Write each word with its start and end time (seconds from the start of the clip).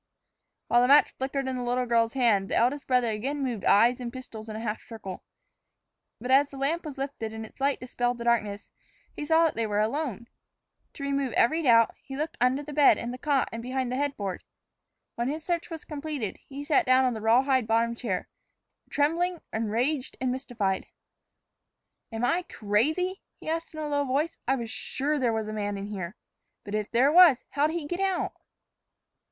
While 0.67 0.81
the 0.81 0.87
match 0.87 1.11
flickered 1.19 1.47
in 1.47 1.55
the 1.57 1.63
little 1.63 1.85
girl's 1.85 2.13
hand, 2.13 2.49
the 2.49 2.55
eldest 2.55 2.87
brother 2.87 3.11
again 3.11 3.43
moved 3.43 3.63
eyes 3.63 3.99
and 4.01 4.11
pistols 4.11 4.49
in 4.49 4.55
a 4.55 4.59
half 4.59 4.81
circle. 4.81 5.23
But 6.19 6.31
as 6.31 6.49
the 6.49 6.57
lamp 6.57 6.85
was 6.85 6.97
lifted 6.97 7.31
and 7.31 7.45
its 7.45 7.61
light 7.61 7.79
dispelled 7.79 8.17
the 8.17 8.23
darkness, 8.23 8.71
he 9.15 9.25
saw 9.25 9.43
that 9.43 9.53
they 9.53 9.67
were 9.67 9.79
alone. 9.79 10.25
To 10.93 11.03
remove 11.03 11.33
every 11.33 11.61
doubt, 11.61 11.93
he 12.01 12.17
looked 12.17 12.35
under 12.41 12.63
the 12.63 12.73
bed 12.73 12.97
and 12.97 13.13
the 13.13 13.19
cot 13.19 13.47
and 13.51 13.61
behind 13.61 13.91
the 13.91 13.95
headboard. 13.95 14.43
When 15.13 15.27
his 15.27 15.43
search 15.45 15.69
was 15.69 15.85
completed 15.85 16.39
he 16.47 16.63
sat 16.63 16.87
down 16.87 17.05
on 17.05 17.13
the 17.13 17.21
rawhide 17.21 17.67
bottomed 17.67 17.99
chair, 17.99 18.27
trembling, 18.89 19.39
enraged, 19.53 20.17
and 20.19 20.31
mystified. 20.31 20.87
"Am 22.11 22.25
I 22.25 22.41
crazy?" 22.49 23.21
he 23.39 23.47
asked 23.49 23.71
in 23.75 23.79
a 23.79 23.87
low 23.87 24.03
voice. 24.03 24.39
"I 24.47 24.55
was 24.55 24.71
sure 24.71 25.19
there 25.19 25.31
was 25.31 25.47
a 25.47 25.53
man 25.53 25.77
in 25.77 25.85
here. 25.85 26.15
But 26.63 26.73
if 26.73 26.89
there 26.89 27.11
was, 27.11 27.43
how'd 27.51 27.69
he 27.69 27.85
get 27.85 27.99
out?" 27.99 28.33